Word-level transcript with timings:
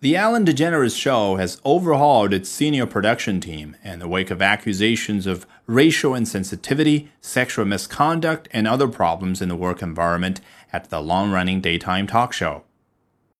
The 0.00 0.14
Ellen 0.14 0.44
DeGeneres 0.44 0.94
Show 0.94 1.36
has 1.36 1.58
overhauled 1.64 2.34
its 2.34 2.50
senior 2.50 2.84
production 2.84 3.40
team 3.40 3.76
in 3.82 3.98
the 3.98 4.06
wake 4.06 4.30
of 4.30 4.42
accusations 4.42 5.26
of 5.26 5.46
racial 5.66 6.12
insensitivity, 6.12 7.08
sexual 7.22 7.64
misconduct, 7.64 8.46
and 8.50 8.68
other 8.68 8.88
problems 8.88 9.40
in 9.40 9.48
the 9.48 9.56
work 9.56 9.80
environment 9.80 10.42
at 10.70 10.90
the 10.90 11.00
long 11.00 11.32
running 11.32 11.62
daytime 11.62 12.06
talk 12.06 12.34
show. 12.34 12.65